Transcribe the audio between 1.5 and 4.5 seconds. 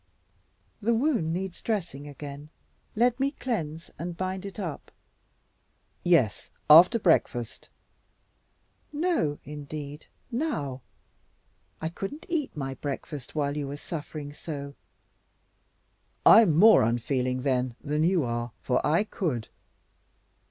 dressing again. Let me cleanse and bind